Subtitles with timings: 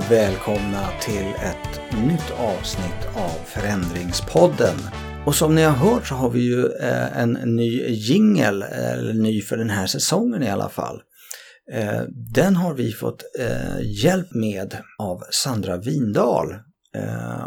[0.00, 4.76] och välkomna till ett nytt avsnitt av Förändringspodden.
[5.26, 9.12] Och som ni har hört så har vi ju eh, en ny jingel, eh, eller
[9.12, 11.00] ny för den här säsongen i alla fall.
[11.72, 12.02] Eh,
[12.34, 13.22] den har vi fått
[14.02, 16.46] hjälp med av Sandra Windahl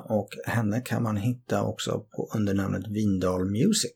[0.09, 3.95] och henne kan man hitta också på, under namnet Windahl Music.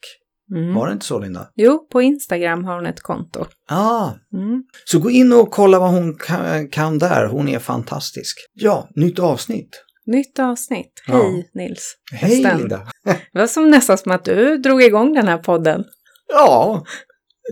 [0.56, 0.76] Mm.
[0.76, 1.48] Var det inte så Linda?
[1.56, 3.46] Jo, på Instagram har hon ett konto.
[3.70, 4.64] Ah, mm.
[4.86, 7.26] Så gå in och kolla vad hon kan, kan, där.
[7.26, 8.38] Hon är fantastisk.
[8.54, 9.84] Ja, nytt avsnitt.
[10.06, 11.04] Nytt avsnitt.
[11.08, 11.14] Ja.
[11.14, 11.96] Hej Nils.
[12.12, 12.58] Hej Hästen.
[12.58, 12.88] Linda.
[13.34, 15.84] Det var som nästan som att du drog igång den här podden.
[16.28, 16.86] Ja.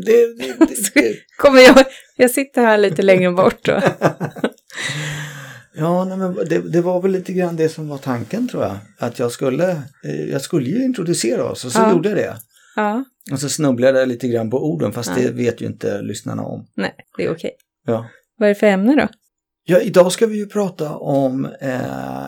[0.05, 0.57] Det, det,
[0.93, 1.85] det, Kommer jag,
[2.18, 3.82] jag sitter här lite längre bort då.
[5.77, 8.77] Ja, nej, men det, det, var väl lite grann det som var tanken tror jag.
[8.99, 9.70] Att jag skulle,
[10.04, 11.91] eh, jag skulle ju introducera oss och så ja.
[11.91, 12.37] gjorde jag det.
[12.76, 13.04] Ja.
[13.31, 15.23] Och så snubblade jag lite grann på orden fast ja.
[15.23, 16.68] det vet ju inte lyssnarna om.
[16.76, 17.51] Nej, det är okej.
[17.85, 18.09] Ja.
[18.37, 19.07] Vad är det för ämne då?
[19.63, 22.26] Ja, idag ska vi ju prata om eh,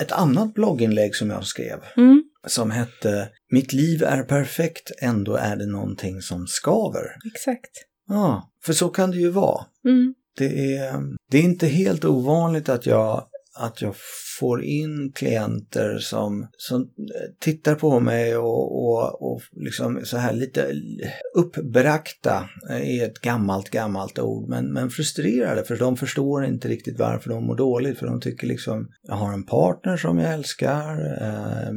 [0.00, 1.78] ett annat blogginlägg som jag skrev.
[1.96, 2.24] Mm.
[2.46, 7.04] Som hette Mitt liv är perfekt, ändå är det någonting som skaver.
[7.34, 7.70] Exakt.
[8.08, 9.64] Ja, för så kan det ju vara.
[9.84, 10.14] Mm.
[10.38, 13.94] Det, är, det är inte helt ovanligt att jag att jag
[14.38, 16.86] får in klienter som, som eh,
[17.40, 20.72] tittar på mig och, och, och liksom så här lite
[21.36, 26.98] uppbrakta är eh, ett gammalt, gammalt ord, men, men frustrerade för de förstår inte riktigt
[26.98, 30.90] varför de mår dåligt för de tycker liksom jag har en partner som jag älskar,
[31.22, 31.72] eh,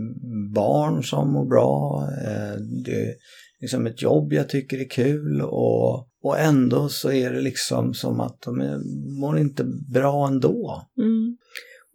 [0.54, 3.14] barn som mår bra, eh, det är
[3.62, 8.20] liksom ett jobb jag tycker är kul och, och ändå så är det liksom som
[8.20, 8.80] att de är,
[9.20, 10.88] mår inte bra ändå.
[10.98, 11.38] Mm.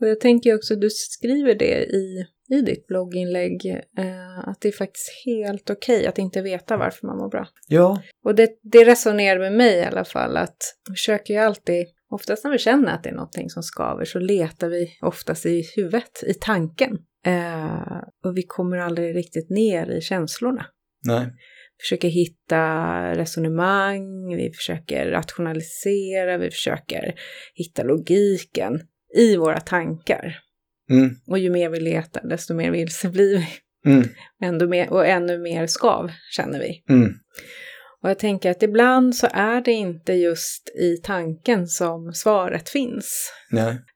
[0.03, 3.67] Och jag tänker också, du skriver det i, i ditt blogginlägg,
[3.99, 7.49] eh, att det är faktiskt helt okej okay att inte veta varför man mår bra.
[7.69, 8.03] Ja.
[8.25, 10.57] Och det, det resonerar med mig i alla fall, att
[10.89, 14.19] vi försöker ju alltid, oftast när vi känner att det är någonting som skaver så
[14.19, 16.99] letar vi oftast i huvudet, i tanken.
[17.27, 20.67] Eh, och vi kommer aldrig riktigt ner i känslorna.
[21.07, 21.27] Nej
[21.83, 22.65] försöker hitta
[23.15, 27.15] resonemang, vi försöker rationalisera, vi försöker
[27.55, 28.81] hitta logiken
[29.17, 30.39] i våra tankar.
[30.91, 31.11] Mm.
[31.27, 33.47] Och ju mer vi letar, desto mer vilse blir vi.
[33.91, 34.09] Mm.
[34.43, 36.85] Ändå mer, och ännu mer skav känner vi.
[36.89, 37.13] Mm.
[38.03, 43.33] Och jag tänker att ibland så är det inte just i tanken som svaret finns.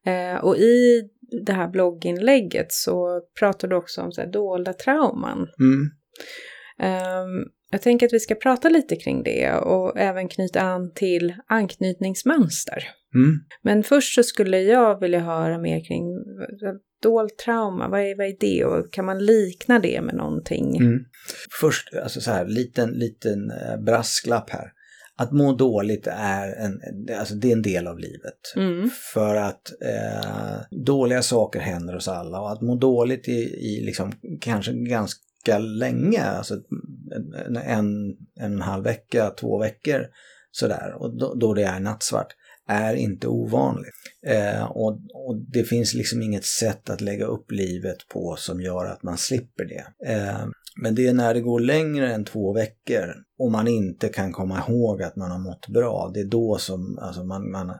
[0.06, 1.02] Eh, och i
[1.46, 5.48] det här blogginlägget så pratar du också om så här dolda trauman.
[6.82, 11.34] Um, jag tänker att vi ska prata lite kring det och även knyta an till
[11.46, 12.84] anknytningsmönster.
[13.16, 13.40] Mm.
[13.62, 16.04] Men först så skulle jag vilja höra mer kring
[17.02, 20.76] dolt trauma, vad är, vad är det och kan man likna det med någonting?
[20.76, 21.04] Mm.
[21.60, 24.72] Först, alltså så här, liten, liten eh, brasklapp här.
[25.18, 26.80] Att må dåligt är en,
[27.18, 28.40] alltså det är en del av livet.
[28.56, 28.90] Mm.
[29.14, 34.12] För att eh, dåliga saker händer oss alla och att må dåligt i, i liksom,
[34.40, 36.54] kanske ganska länge, alltså
[37.46, 40.06] en, en, en halv vecka, två veckor
[40.50, 42.34] sådär, och då, då det är nattsvart,
[42.68, 43.94] är inte ovanligt.
[44.26, 48.86] Eh, och, och, det finns liksom inget sätt att lägga upp livet på som gör
[48.86, 50.12] att man slipper det.
[50.12, 50.46] Eh,
[50.82, 54.64] men det är när det går längre än två veckor och man inte kan komma
[54.68, 57.72] ihåg att man har mått bra, det är då som alltså man, man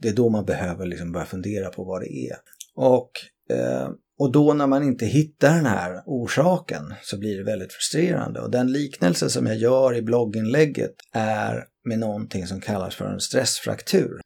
[0.00, 2.36] det är då man behöver liksom börja fundera på vad det är.
[2.74, 3.10] Och
[3.50, 3.90] eh,
[4.20, 8.40] och då när man inte hittar den här orsaken så blir det väldigt frustrerande.
[8.40, 13.20] Och den liknelse som jag gör i blogginlägget är med någonting som kallas för en
[13.20, 14.20] stressfraktur.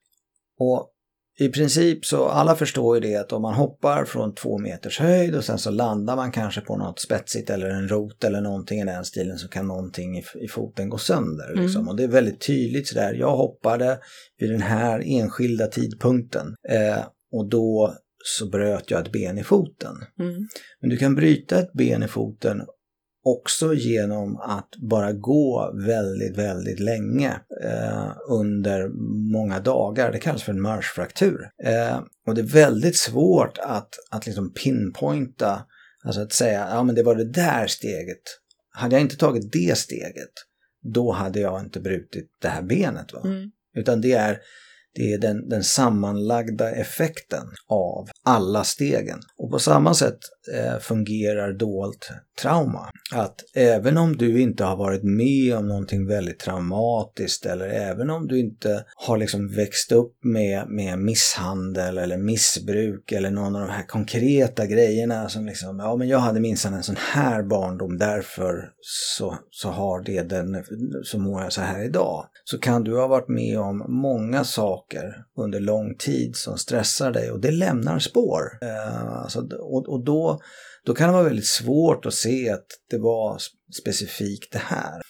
[0.59, 0.91] Och
[1.39, 5.35] i princip så alla förstår ju det att om man hoppar från två meters höjd
[5.35, 8.85] och sen så landar man kanske på något spetsigt eller en rot eller någonting i
[8.85, 11.51] den stilen så kan någonting i, i foten gå sönder.
[11.53, 11.65] Mm.
[11.65, 11.89] Liksom.
[11.89, 13.99] Och det är väldigt tydligt sådär, jag hoppade
[14.39, 17.95] vid den här enskilda tidpunkten eh, och då
[18.25, 19.97] så bröt jag ett ben i foten.
[20.19, 20.49] Mm.
[20.81, 22.63] Men du kan bryta ett ben i foten
[23.25, 28.89] också genom att bara gå väldigt, väldigt länge eh, under
[29.33, 30.13] många dagar.
[30.13, 31.51] Det kallas för en marschfraktur.
[31.65, 35.67] Eh, och det är väldigt svårt att, att liksom pinpointa,
[36.05, 38.23] alltså att säga, ja men det var det där steget.
[38.71, 40.33] Hade jag inte tagit det steget,
[40.95, 43.13] då hade jag inte brutit det här benet.
[43.13, 43.21] Va?
[43.25, 43.51] Mm.
[43.77, 44.39] Utan det är
[44.95, 49.19] det är den, den sammanlagda effekten av alla stegen.
[49.37, 50.19] Och på samma sätt
[50.53, 52.11] Eh, fungerar dolt
[52.43, 52.91] trauma.
[53.13, 58.27] Att även om du inte har varit med om någonting väldigt traumatiskt eller även om
[58.27, 63.71] du inte har liksom växt upp med, med misshandel eller missbruk eller någon av de
[63.71, 68.71] här konkreta grejerna som liksom, ja men jag hade minsann en sån här barndom därför
[68.81, 70.65] så, så har det den,
[71.05, 72.27] så mår jag så här idag.
[72.45, 77.31] Så kan du ha varit med om många saker under lång tid som stressar dig
[77.31, 78.43] och det lämnar spår.
[78.63, 80.34] Eh, alltså, och, och då,
[80.85, 83.39] då kan det vara väldigt svårt att se att det var
[83.81, 85.03] specifikt det här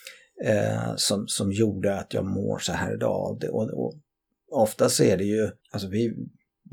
[0.45, 3.21] eh, som, som gjorde att jag mår så här idag.
[3.21, 3.95] Och, och, och
[4.51, 6.15] oftast är det ju, alltså vi,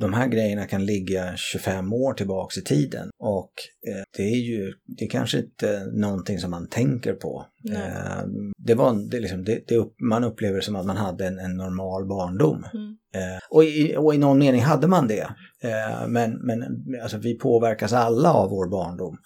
[0.02, 3.52] de här grejerna kan ligga 25 år tillbaks i tiden och
[3.88, 7.46] eh, det är ju, det är kanske inte någonting som man tänker på.
[7.74, 8.24] Eh,
[8.58, 11.58] det var, det liksom, det, det, man upplever det som att man hade en, en
[11.58, 12.66] normal barndom.
[12.74, 12.98] Mm.
[13.16, 15.30] Eh, och, i, och i någon mening hade man det.
[15.64, 16.64] Eh, men men
[17.04, 19.18] alltså, vi påverkas alla av vår barndom.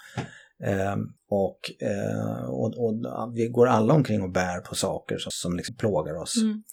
[1.29, 1.59] Och,
[2.47, 2.93] och, och,
[3.35, 6.35] vi går alla omkring och bär på saker som, som liksom plågar oss.
[6.41, 6.63] Mm.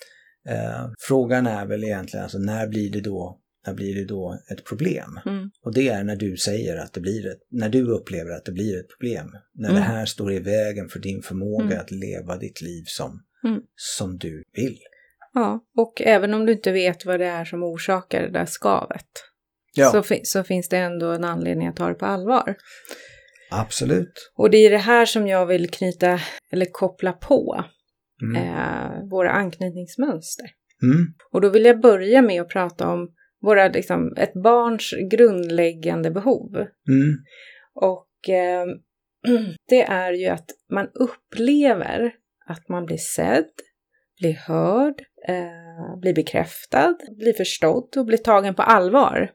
[1.08, 5.20] frågan är väl egentligen, alltså, när blir det då när blir det då ett problem?
[5.26, 5.50] Mm.
[5.64, 8.52] Och det är när du säger att det blir ett, när du upplever att det
[8.52, 9.26] blir ett problem.
[9.54, 9.80] När mm.
[9.80, 11.80] det här står i vägen för din förmåga mm.
[11.80, 13.60] att leva ditt liv som, mm.
[13.74, 14.78] som du vill.
[15.34, 19.06] Ja, och även om du inte vet vad det är som orsakar det där skavet
[19.74, 19.90] ja.
[19.90, 22.56] så, fi så finns det ändå en anledning att ta det på allvar.
[23.50, 24.32] Absolut.
[24.34, 26.20] Och det är det här som jag vill knyta
[26.52, 27.64] eller koppla på
[28.22, 28.42] mm.
[28.42, 30.46] eh, våra anknytningsmönster.
[30.82, 31.06] Mm.
[31.32, 33.08] Och då vill jag börja med att prata om
[33.42, 36.56] våra, liksom, ett barns grundläggande behov.
[36.88, 37.18] Mm.
[37.74, 38.66] Och eh,
[39.68, 42.12] det är ju att man upplever
[42.46, 43.50] att man blir sedd,
[44.20, 49.30] blir hörd, eh, blir bekräftad, blir förstådd och blir tagen på allvar.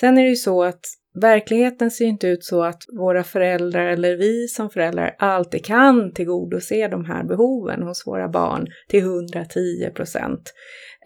[0.00, 0.84] Sen är det ju så att
[1.14, 6.88] verkligheten ser inte ut så att våra föräldrar eller vi som föräldrar alltid kan tillgodose
[6.88, 10.52] de här behoven hos våra barn till 110 procent.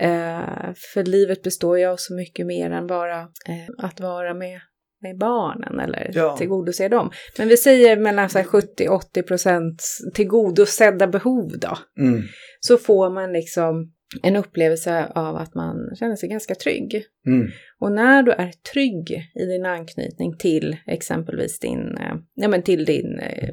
[0.00, 4.60] Eh, för livet består ju av så mycket mer än bara eh, att vara med,
[5.02, 6.36] med barnen eller ja.
[6.36, 7.10] tillgodose dem.
[7.38, 9.82] Men vi säger mellan 70-80 procent
[10.14, 11.78] tillgodosedda behov då.
[12.02, 12.22] Mm.
[12.60, 13.92] Så får man liksom
[14.22, 17.04] en upplevelse av att man känner sig ganska trygg.
[17.26, 17.50] Mm.
[17.84, 22.84] Och när du är trygg i din anknytning till exempelvis din, eh, ja, men till
[22.84, 23.48] din eh,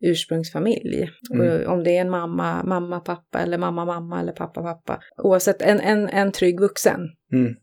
[0.00, 1.10] ursprungsfamilj.
[1.34, 1.70] Mm.
[1.70, 5.00] om det är en mamma, mamma, pappa eller mamma, mamma eller pappa, pappa.
[5.16, 7.00] Oavsett, en, en, en trygg vuxen.
[7.32, 7.54] Mm.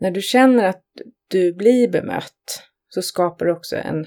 [0.00, 0.84] När du känner att
[1.30, 4.06] du blir bemött så skapar du också en,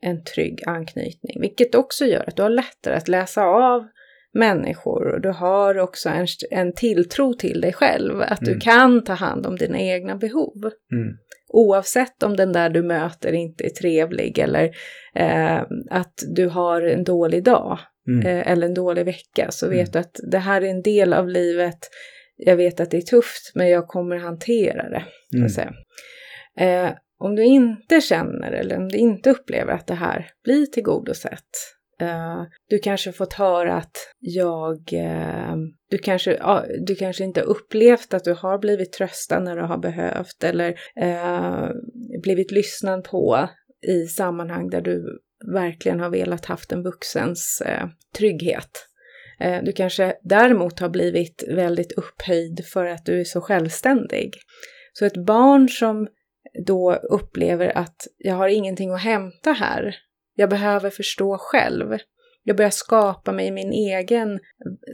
[0.00, 1.40] en trygg anknytning.
[1.40, 3.86] Vilket också gör att du har lättare att läsa av
[4.36, 8.20] människor och du har också en, en tilltro till dig själv.
[8.20, 8.54] Att mm.
[8.54, 10.70] du kan ta hand om dina egna behov.
[10.92, 11.16] Mm.
[11.48, 14.70] Oavsett om den där du möter inte är trevlig eller
[15.14, 17.78] eh, att du har en dålig dag
[18.08, 18.26] mm.
[18.26, 19.92] eh, eller en dålig vecka så vet mm.
[19.92, 21.78] du att det här är en del av livet.
[22.36, 25.04] Jag vet att det är tufft men jag kommer hantera det.
[25.36, 25.74] Mm.
[26.58, 31.75] Eh, om du inte känner eller om du inte upplever att det här blir tillgodosett
[32.02, 35.56] Uh, du kanske fått höra att jag, uh,
[35.90, 39.78] du, kanske, uh, du kanske inte upplevt att du har blivit tröstad när du har
[39.78, 41.68] behövt eller eh,
[42.22, 43.48] blivit lyssnad på
[43.88, 45.20] i sammanhang där du
[45.52, 47.62] verkligen har velat haft en vuxens
[48.16, 48.70] trygghet.
[49.62, 54.32] du kanske däremot har blivit väldigt upphöjd för att du är så självständig.
[54.92, 56.08] Så ett barn som
[56.66, 59.96] då upplever att jag har ingenting att hämta här,
[60.36, 61.98] jag behöver förstå själv.
[62.42, 64.40] Jag börjar skapa mig min egen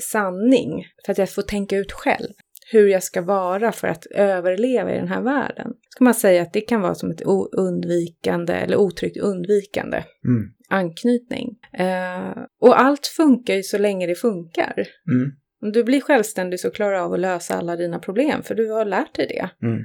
[0.01, 2.29] sanning för att jag får tänka ut själv
[2.73, 5.73] hur jag ska vara för att överleva i den här världen.
[5.89, 10.53] Ska man säga att det kan vara som ett undvikande eller otryggt undvikande mm.
[10.69, 11.49] anknytning.
[11.79, 14.75] Eh, och allt funkar ju så länge det funkar.
[15.11, 15.33] Mm.
[15.63, 18.71] Om du blir självständig så klarar du av att lösa alla dina problem för du
[18.71, 19.67] har lärt dig det.
[19.67, 19.85] Mm.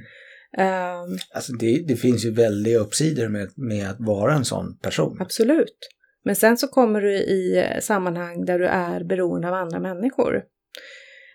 [0.56, 5.16] Um, alltså det, det, finns ju väldiga uppsidor med, med att vara en sån person.
[5.20, 5.78] Absolut.
[6.24, 10.42] Men sen så kommer du i sammanhang där du är beroende av andra människor.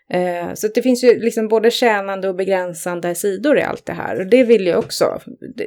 [0.09, 4.19] Eh, så det finns ju liksom både tjänande och begränsande sidor i allt det här.
[4.19, 5.21] Och det vill jag också.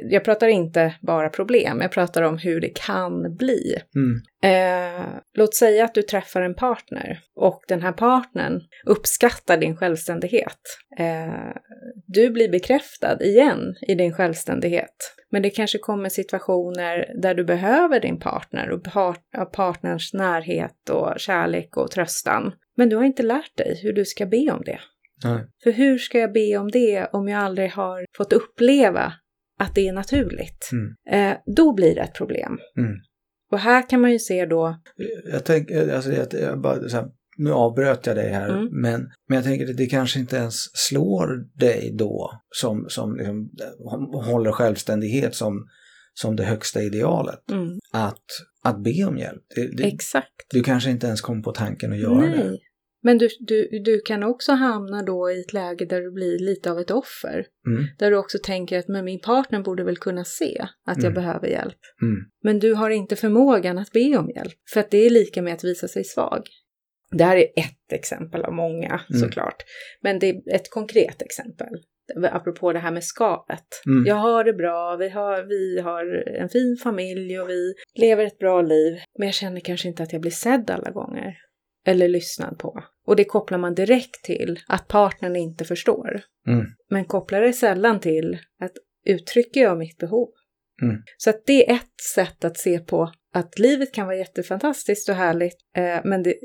[0.09, 3.75] Jag pratar inte bara problem, jag pratar om hur det kan bli.
[3.95, 4.21] Mm.
[4.43, 10.59] Eh, låt säga att du träffar en partner och den här partnern uppskattar din självständighet.
[10.99, 11.51] Eh,
[12.17, 14.95] du blir bekräftad igen i din självständighet.
[15.31, 19.21] Men det kanske kommer situationer där du behöver din partner och part
[19.53, 22.51] partners närhet och kärlek och tröstan.
[22.77, 24.79] Men du har inte lärt dig hur du ska be om det.
[25.23, 25.45] Nej.
[25.63, 29.13] För hur ska jag be om det om jag aldrig har fått uppleva
[29.59, 31.31] att det är naturligt, mm.
[31.31, 32.59] eh, då blir det ett problem.
[32.77, 32.93] Mm.
[33.51, 34.75] Och här kan man ju se då...
[35.31, 37.07] Jag tänker, alltså jag, jag bara, så här,
[37.37, 38.69] nu avbröt jag dig här, mm.
[38.71, 43.49] men, men jag tänker att det kanske inte ens slår dig då som, som liksom,
[44.13, 45.67] håller självständighet som,
[46.13, 47.51] som det högsta idealet.
[47.51, 47.79] Mm.
[47.93, 48.25] Att,
[48.63, 49.43] att be om hjälp.
[49.55, 50.45] Det, det, Exakt.
[50.49, 52.37] Du kanske inte ens kom på tanken att göra Nej.
[52.37, 52.57] det.
[53.03, 56.71] Men du, du, du kan också hamna då i ett läge där du blir lite
[56.71, 57.45] av ett offer.
[57.67, 57.87] Mm.
[57.97, 61.13] Där du också tänker att men min partner borde väl kunna se att jag mm.
[61.13, 61.77] behöver hjälp.
[62.01, 62.17] Mm.
[62.43, 64.53] Men du har inte förmågan att be om hjälp.
[64.73, 66.41] För att det är lika med att visa sig svag.
[67.11, 69.21] Det här är ett exempel av många mm.
[69.21, 69.63] såklart.
[70.01, 71.83] Men det är ett konkret exempel.
[72.31, 73.65] Apropå det här med skapet.
[73.85, 74.05] Mm.
[74.05, 78.39] Jag har det bra, vi har, vi har en fin familj och vi lever ett
[78.39, 78.97] bra liv.
[79.19, 81.37] Men jag känner kanske inte att jag blir sedd alla gånger
[81.85, 82.83] eller lyssnad på.
[83.05, 86.21] Och det kopplar man direkt till att partnern inte förstår.
[86.47, 86.65] Mm.
[86.89, 88.71] Men kopplar det sällan till att
[89.05, 90.29] uttrycker jag mitt behov?
[90.81, 90.97] Mm.
[91.17, 95.15] Så att det är ett sätt att se på att livet kan vara jättefantastiskt och
[95.15, 96.35] härligt, eh, men, det,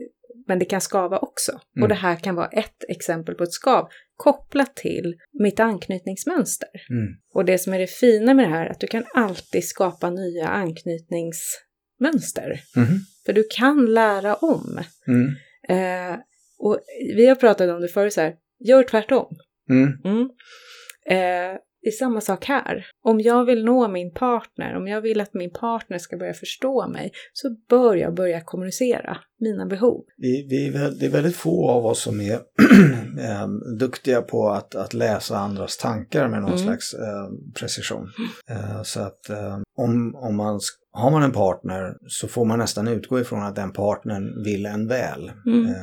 [0.53, 1.53] men det kan skava också.
[1.53, 1.83] Mm.
[1.83, 6.69] Och det här kan vara ett exempel på ett skav kopplat till mitt anknytningsmönster.
[6.91, 7.09] Mm.
[7.35, 10.11] Och det som är det fina med det här är att du kan alltid skapa
[10.11, 12.61] nya anknytningsmönster.
[12.77, 12.89] Mm.
[13.27, 14.81] För du kan lära om.
[15.07, 15.35] Mm.
[15.69, 16.19] Eh,
[16.59, 16.81] och
[17.17, 19.37] vi har pratat om det förut så här, gör tvärtom.
[19.71, 19.99] Mm.
[20.05, 20.31] Mm.
[21.07, 22.87] Eh, det är samma sak här.
[23.05, 26.89] Om jag vill nå min partner, om jag vill att min partner ska börja förstå
[26.89, 30.05] mig, så bör jag börja kommunicera mina behov.
[30.17, 30.71] Vi, vi,
[31.01, 32.35] det är väldigt få av oss som är
[33.19, 33.49] eh,
[33.79, 36.65] duktiga på att, att läsa andras tankar med någon mm.
[36.65, 37.29] slags eh,
[37.61, 38.09] precision.
[38.51, 40.61] Eh, så att eh, om, om man
[40.93, 44.89] har man en partner så får man nästan utgå ifrån att den partnern vill en
[44.89, 45.33] väl.
[45.47, 45.75] Mm.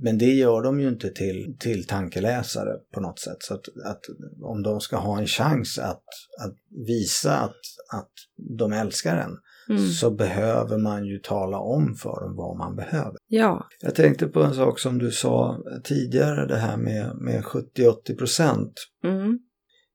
[0.00, 3.36] Men det gör de ju inte till, till tankeläsare på något sätt.
[3.42, 4.00] Så att, att
[4.42, 6.04] om de ska ha en chans att,
[6.44, 6.54] att
[6.86, 7.60] visa att,
[7.94, 8.10] att
[8.58, 9.36] de älskar en
[9.76, 9.88] mm.
[9.88, 13.16] så behöver man ju tala om för dem vad man behöver.
[13.26, 13.68] Ja.
[13.80, 18.72] Jag tänkte på en sak som du sa tidigare, det här med, med 70-80 procent.
[19.04, 19.38] Mm.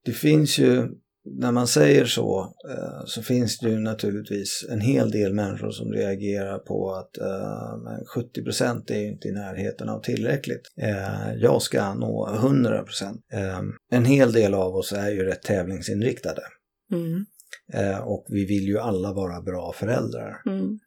[0.06, 0.90] Det finns ju
[1.26, 5.92] när man säger så eh, så finns det ju naturligtvis en hel del människor som
[5.94, 7.78] reagerar på att eh,
[8.16, 10.62] 70% är ju inte i närheten av tillräckligt.
[10.82, 12.84] Eh, jag ska nå 100%.
[13.34, 13.62] Eh,
[13.92, 16.42] en hel del av oss är ju rätt tävlingsinriktade.
[16.92, 17.26] Mm.
[18.04, 20.42] Och vi vill ju alla vara bra föräldrar.
[20.46, 20.80] Mm.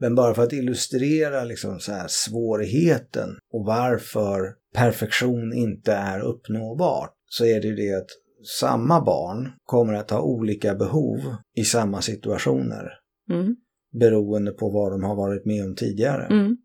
[0.00, 7.14] Men bara för att illustrera liksom så här svårigheten och varför perfektion inte är uppnåbart
[7.28, 8.10] så är det ju det att
[8.46, 11.18] samma barn kommer att ha olika behov
[11.56, 12.92] i samma situationer.
[13.30, 13.56] Mm.
[14.00, 16.26] Beroende på vad de har varit med om tidigare.
[16.26, 16.56] Mm.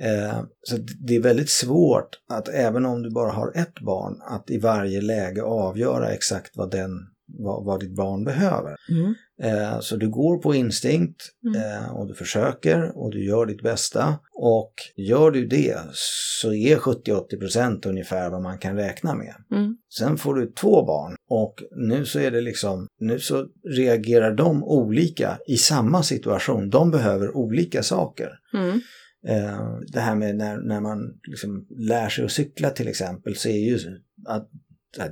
[0.00, 0.76] Eh, så
[1.06, 5.00] det är väldigt svårt att även om du bara har ett barn att i varje
[5.00, 6.90] läge avgöra exakt vad den
[7.38, 8.76] vad, vad ditt barn behöver.
[8.90, 9.14] Mm.
[9.42, 11.62] Eh, så du går på instinkt mm.
[11.62, 14.18] eh, och du försöker och du gör ditt bästa.
[14.34, 19.34] Och gör du det så är 70-80% ungefär vad man kan räkna med.
[19.50, 19.76] Mm.
[19.98, 23.46] Sen får du två barn och nu så är det liksom, nu så
[23.76, 26.70] reagerar de olika i samma situation.
[26.70, 28.28] De behöver olika saker.
[28.54, 28.80] Mm.
[29.28, 30.98] Eh, det här med när, när man
[31.28, 33.78] liksom lär sig att cykla till exempel så är ju
[34.26, 34.48] att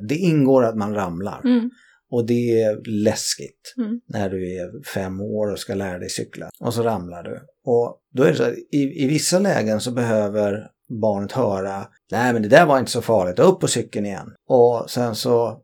[0.08, 1.40] det ingår att man ramlar.
[1.44, 1.70] Mm.
[2.10, 4.00] Och det är läskigt mm.
[4.06, 6.50] när du är fem år och ska lära dig cykla.
[6.60, 7.40] Och så ramlar du.
[7.64, 12.32] Och då är det så att i, i vissa lägen så behöver barnet höra Nej
[12.32, 14.34] men det där var inte så farligt, upp på cykeln igen.
[14.48, 15.60] Och sen så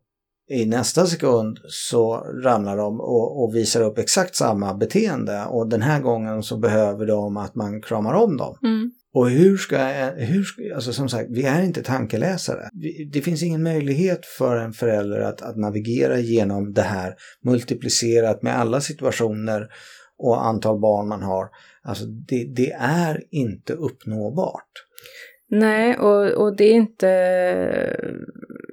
[0.49, 5.81] i nästa sekund så ramlar de och, och, visar upp exakt samma beteende och den
[5.81, 8.57] här gången så behöver de att man kramar om dem.
[8.63, 8.91] Mm.
[9.17, 9.77] Och hur ska,
[10.15, 12.69] hur ska, alltså som sagt, vi är inte tankeläsare.
[13.11, 18.59] Det finns ingen möjlighet för en förälder att, att navigera genom det här multiplicerat med
[18.59, 19.67] alla situationer
[20.17, 21.49] och antal barn man har.
[21.83, 24.71] Alltså det, det är inte uppnåbart.
[25.49, 27.07] Nej, och, och det är inte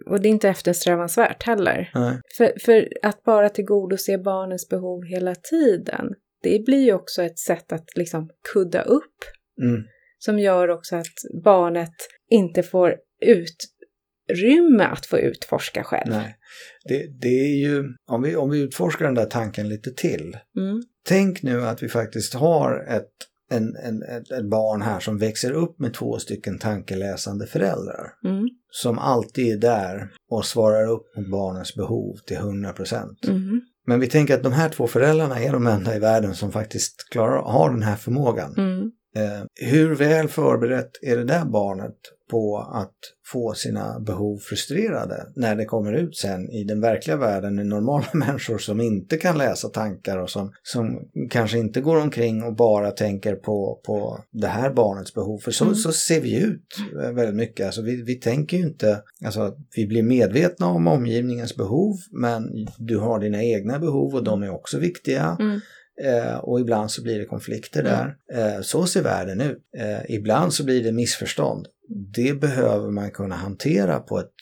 [0.07, 1.91] och det är inte eftersträvansvärt heller.
[2.37, 7.73] För, för att bara tillgodose barnens behov hela tiden, det blir ju också ett sätt
[7.73, 9.19] att liksom kudda upp
[9.63, 9.85] mm
[10.25, 11.95] som gör också att barnet
[12.31, 16.11] inte får utrymme att få utforska själv.
[16.11, 16.37] Nej.
[16.85, 20.37] Det, det är ju, om vi, om vi utforskar den där tanken lite till.
[20.57, 20.83] Mm.
[21.07, 23.11] Tänk nu att vi faktiskt har ett,
[23.51, 28.13] en, en, ett, ett, barn här som växer upp med två stycken tankeläsande föräldrar.
[28.25, 28.49] Mm.
[28.71, 33.25] Som alltid är där och svarar upp mot barnens behov till 100 procent.
[33.29, 33.61] Mm.
[33.87, 37.09] Men vi tänker att de här två föräldrarna är de enda i världen som faktiskt
[37.11, 38.55] klarar, har den här förmågan.
[38.57, 38.91] Mm.
[39.17, 41.97] Eh, hur väl förberett är det där barnet
[42.31, 42.95] på att
[43.27, 48.07] få sina behov frustrerade när det kommer ut sen i den verkliga världen med normala
[48.15, 50.99] människor som inte kan läsa tankar och som, som
[51.31, 55.39] kanske inte går omkring och bara tänker på, på det här barnets behov.
[55.39, 55.77] För så, mm.
[55.77, 56.67] så ser vi ut
[57.15, 57.67] väldigt mycket.
[57.67, 62.99] Alltså vi, vi tänker ju inte, alltså vi blir medvetna om omgivningens behov men du
[62.99, 65.37] har dina egna behov och de är också viktiga.
[65.41, 65.61] Mm.
[66.03, 67.93] Eh, och ibland så blir det konflikter mm.
[67.93, 68.17] där.
[68.57, 69.59] Eh, så ser världen ut.
[69.79, 71.67] Eh, ibland så blir det missförstånd.
[72.15, 74.33] Det behöver man kunna hantera på ett,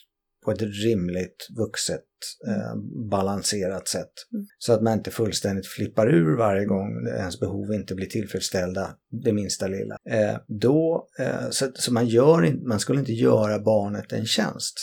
[0.45, 2.05] på ett rimligt, vuxet,
[2.49, 2.77] eh,
[3.11, 4.13] balanserat sätt.
[4.33, 4.47] Mm.
[4.59, 8.91] Så att man inte fullständigt flippar ur varje gång ens behov inte blir tillfredsställda,
[9.25, 9.97] det minsta lilla.
[10.11, 14.75] Eh, då, eh, så, så, man, gör man skulle inte göra barnet en tjänst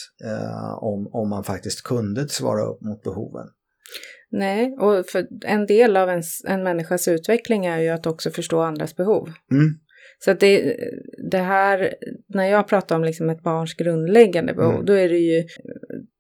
[0.82, 3.48] om, om man faktiskt kunde svara upp mot behoven.
[4.32, 8.60] Nej, och för en del av en, en människas utveckling är ju att också förstå
[8.60, 9.30] andras behov.
[9.52, 9.80] Mm.
[10.20, 10.78] Så att det,
[11.32, 11.94] det här,
[12.28, 14.86] när jag pratar om liksom ett barns grundläggande behov, mm.
[14.86, 15.44] då är det ju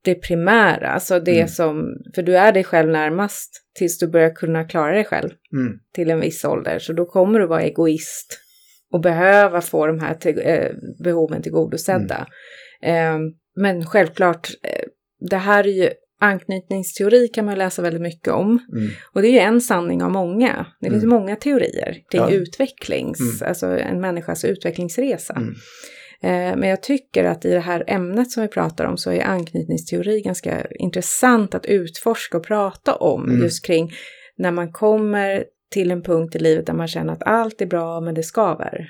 [0.03, 1.47] det primära, alltså det mm.
[1.47, 5.79] som, för du är dig själv närmast tills du börjar kunna klara dig själv mm.
[5.93, 6.79] till en viss ålder.
[6.79, 8.39] Så då kommer du vara egoist
[8.91, 10.71] och behöva få de här till, eh,
[11.03, 12.27] behoven tillgodosedda.
[12.83, 13.17] Eh,
[13.55, 14.85] men självklart, eh,
[15.29, 15.89] det här är ju
[16.21, 18.47] Anknytningsteori kan man läsa väldigt mycket om.
[18.47, 18.89] Mm.
[19.13, 20.65] Och det är ju en sanning av många.
[20.81, 21.15] Det finns mm.
[21.15, 22.29] många teorier kring ja.
[22.29, 23.49] utvecklings, mm.
[23.49, 25.33] alltså en människas utvecklingsresa.
[25.33, 25.53] Mm.
[26.21, 29.23] Eh, men jag tycker att i det här ämnet som vi pratar om så är
[29.23, 33.29] anknytningsteori ganska intressant att utforska och prata om.
[33.29, 33.41] Mm.
[33.41, 33.91] Just kring
[34.37, 38.01] när man kommer till en punkt i livet där man känner att allt är bra
[38.01, 38.89] men det skaver.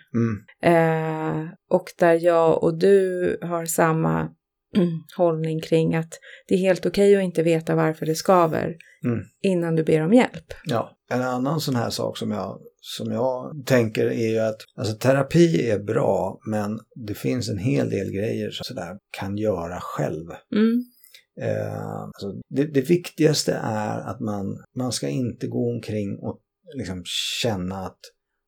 [0.63, 4.29] Eh, och där jag och du har samma
[5.17, 9.19] hållning kring att det är helt okej okay att inte veta varför det skaver mm.
[9.41, 10.53] innan du ber om hjälp.
[10.65, 14.93] Ja, en annan sån här sak som jag, som jag tänker är ju att alltså,
[14.95, 20.27] terapi är bra men det finns en hel del grejer som sådär kan göra själv.
[20.55, 20.83] Mm.
[21.41, 26.39] Eh, alltså, det, det, viktigaste är att man, man ska inte gå omkring och
[26.75, 27.01] liksom
[27.41, 27.99] känna att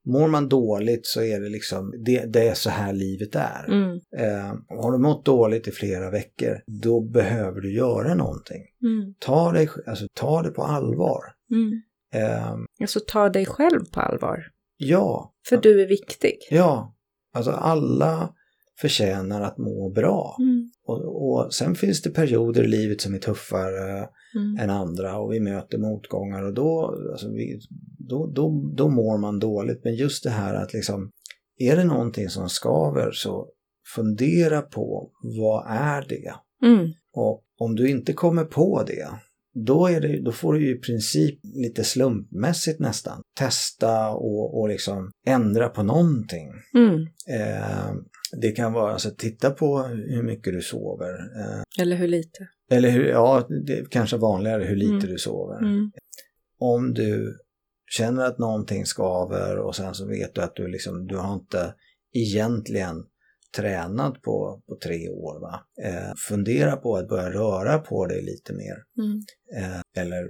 [0.05, 3.65] Mår man dåligt så är det liksom, det, det är så här livet är.
[3.67, 3.99] Mm.
[4.17, 8.63] Eh, har du mått dåligt i flera veckor, då behöver du göra någonting.
[8.83, 9.13] Mm.
[9.19, 11.23] Ta, dig, alltså, ta det på allvar.
[11.51, 11.81] Mm.
[12.13, 14.43] Eh, alltså ta dig själv på allvar.
[14.77, 15.33] Ja.
[15.49, 16.37] För du är viktig.
[16.49, 16.95] Ja.
[17.33, 18.33] Alltså alla
[18.81, 20.37] förtjänar att må bra.
[20.39, 20.71] Mm.
[20.85, 24.57] Och, och, sen finns det perioder i livet som är tuffare mm.
[24.59, 27.59] än andra och vi möter motgångar och då, alltså vi,
[27.97, 29.83] då, då, då mår man dåligt.
[29.83, 31.11] Men just det här att liksom,
[31.57, 33.47] är det någonting som skaver så
[33.95, 36.33] fundera på vad är det?
[36.67, 36.91] Mm.
[37.13, 39.09] Och om du inte kommer på det,
[39.53, 44.69] då, är det, då får du ju i princip lite slumpmässigt nästan testa och, och
[44.69, 46.49] liksom ändra på någonting.
[46.73, 47.01] Mm.
[47.27, 47.91] Eh,
[48.41, 51.13] det kan vara alltså titta på hur mycket du sover.
[51.13, 52.47] Eh, eller hur lite.
[52.71, 55.07] Eller hur, ja, det är kanske vanligare hur lite mm.
[55.07, 55.57] du sover.
[55.57, 55.91] Mm.
[56.59, 57.39] Om du
[57.97, 61.73] känner att någonting skaver och sen så vet du att du liksom, du har inte
[62.13, 63.05] egentligen
[63.55, 65.39] tränat på, på tre år.
[65.39, 65.59] Va?
[65.83, 68.75] Eh, fundera på att börja röra på dig lite mer.
[68.97, 69.19] Mm.
[69.57, 70.29] Eh, eller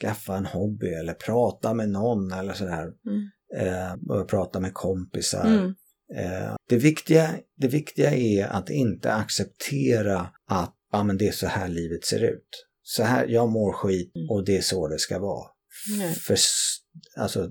[0.00, 2.92] skaffa en hobby eller prata med någon eller sådär.
[3.06, 3.28] Mm.
[3.56, 5.46] Eh, börja prata med kompisar.
[5.46, 5.74] Mm.
[6.16, 11.46] Eh, det, viktiga, det viktiga är att inte acceptera att ja, men det är så
[11.46, 12.66] här livet ser ut.
[12.82, 14.30] Så här, jag mår skit mm.
[14.30, 15.46] och det är så det ska vara.
[16.26, 16.36] För
[17.16, 17.50] alltså,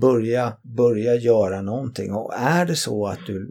[0.00, 2.12] börja, börja göra någonting.
[2.12, 3.50] Och är det så att du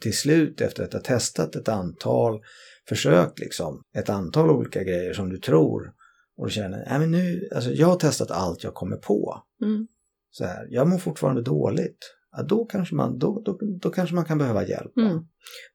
[0.00, 2.40] till slut efter att ha testat ett antal
[2.88, 5.92] försök, liksom, ett antal olika grejer som du tror
[6.36, 9.42] och du känner, nej men nu, alltså jag har testat allt jag kommer på.
[9.62, 9.86] Mm.
[10.30, 11.98] Så här, jag mår fortfarande dåligt.
[12.36, 14.96] Ja, då, kanske man, då, då, då kanske man kan behöva hjälp.
[14.96, 15.18] Mm.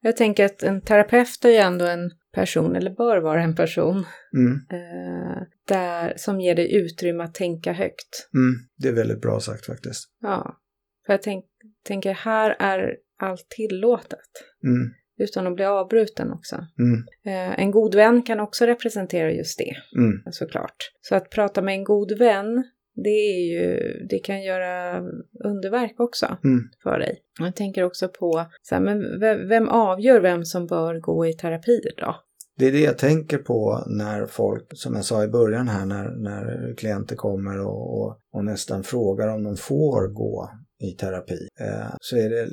[0.02, 4.06] Jag tänker att en terapeut är ju ändå en person, eller bör vara en person,
[4.38, 4.54] mm.
[4.72, 8.30] eh, där, som ger dig utrymme att tänka högt.
[8.34, 10.04] Mm, det är väldigt bra sagt faktiskt.
[10.22, 10.60] Ja,
[11.06, 11.46] för jag tänk,
[11.84, 14.30] tänker här är allt tillåtet.
[14.64, 14.94] Mm.
[15.18, 16.56] Utan att bli avbruten också.
[16.56, 17.04] Mm.
[17.26, 20.22] Eh, en god vän kan också representera just det, mm.
[20.32, 20.92] såklart.
[21.02, 22.64] Så att prata med en god vän
[23.04, 23.78] det, är ju,
[24.10, 25.00] det kan göra
[25.44, 26.70] underverk också mm.
[26.84, 27.20] för dig.
[27.40, 31.82] Jag tänker också på, så här, men vem avgör vem som bör gå i terapi
[31.98, 32.16] då?
[32.58, 36.10] Det är det jag tänker på när folk, som jag sa i början här, när,
[36.10, 41.48] när klienter kommer och, och, och nästan frågar om de får gå i terapi.
[41.60, 42.50] Eh, så är det,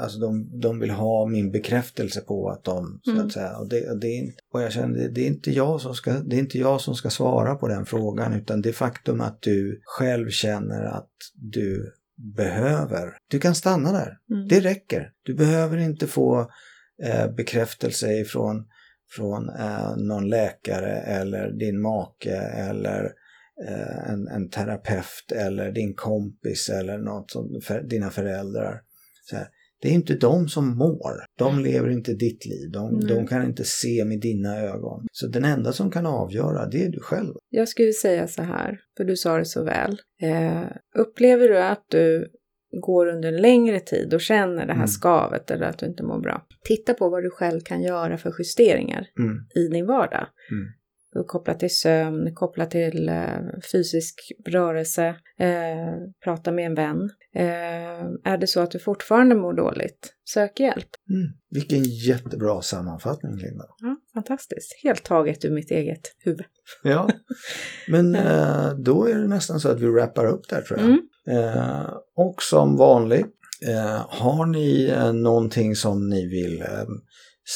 [0.00, 3.26] alltså de, de vill ha min bekräftelse på att de, så mm.
[3.26, 6.12] att säga, och, det, det, och jag känner det, det, är inte jag som ska,
[6.12, 9.80] det är inte jag som ska svara på den frågan utan det faktum att du
[9.84, 11.92] själv känner att du
[12.36, 14.48] behöver, du kan stanna där, mm.
[14.48, 15.10] det räcker.
[15.22, 16.50] Du behöver inte få
[17.02, 18.64] eh, bekräftelse ifrån
[19.16, 23.12] från eh, någon läkare eller din make eller
[23.68, 28.80] eh, en, en terapeut eller din kompis eller något som, för, dina föräldrar.
[29.32, 29.48] Här,
[29.84, 31.12] det är inte de som mår.
[31.38, 31.64] De mm.
[31.64, 32.70] lever inte ditt liv.
[32.72, 33.06] De, mm.
[33.06, 35.06] de, kan inte se med dina ögon.
[35.12, 37.34] Så den enda som kan avgöra, det är du själv.
[37.50, 40.00] Jag skulle säga så här, för du sa det så väl.
[40.22, 40.62] Eh,
[40.94, 42.30] upplever du att du
[42.80, 44.88] går under en längre tid och känner det här mm.
[44.88, 46.46] skavet eller att du inte mår bra.
[46.64, 49.36] Titta på vad du själv kan göra för justeringar mm.
[49.54, 50.26] i din vardag.
[50.50, 50.66] Mm.
[51.26, 53.38] Kopplat till sömn, kopplat till eh,
[53.72, 55.06] fysisk rörelse,
[55.38, 57.10] eh, prata med en vän.
[57.34, 60.88] Eh, är det så att du fortfarande mår dåligt, sök hjälp.
[61.10, 61.32] Mm.
[61.50, 63.64] Vilken jättebra sammanfattning, Linda.
[63.78, 64.80] Ja, fantastiskt.
[64.82, 66.46] Helt taget ur mitt eget huvud.
[66.82, 67.08] ja,
[67.88, 68.12] men
[68.84, 70.88] då är det nästan så att vi wrappar upp där tror jag.
[70.88, 71.00] Mm.
[72.16, 73.34] Och som vanligt,
[74.08, 76.64] har ni eh, någonting som ni vill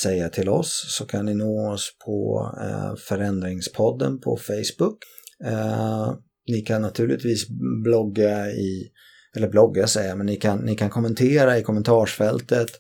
[0.03, 4.99] säga till oss så kan ni nå oss på eh, Förändringspodden på Facebook.
[5.45, 6.15] Eh,
[6.49, 7.47] ni kan naturligtvis
[7.85, 8.91] blogga i,
[9.37, 12.71] eller blogga säger jag, men ni kan, ni kan kommentera i kommentarsfältet.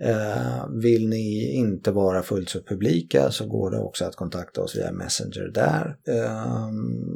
[0.00, 4.76] Eh, vill ni inte vara fullt så publika så går det också att kontakta oss
[4.76, 5.96] via Messenger där.
[6.08, 6.66] Eh,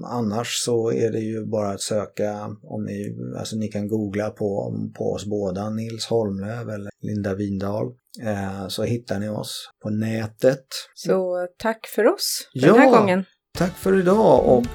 [0.04, 4.74] annars så är det ju bara att söka om ni, alltså ni kan googla på,
[4.98, 7.86] på oss båda, Nils Holmlöv eller Linda Windahl.
[8.22, 10.66] Eh, så hittar ni oss på nätet.
[10.94, 13.24] Så tack för oss den ja, här gången.
[13.58, 14.66] Tack för idag och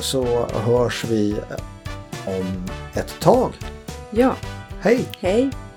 [0.00, 1.36] så hörs vi
[2.26, 3.52] om ett tag.
[4.10, 4.36] Ja.
[4.80, 5.08] Hej!
[5.18, 5.67] Hej!